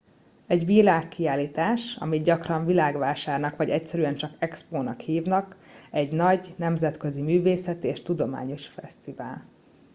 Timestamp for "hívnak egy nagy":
4.99-6.53